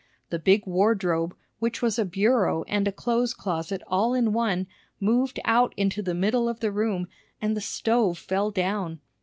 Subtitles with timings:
[0.31, 4.65] The big wardrobe, which was a bureau and a clothes closet all in one,
[4.99, 7.07] moved out into the middle of the room,
[7.39, 8.99] and the stove fell down.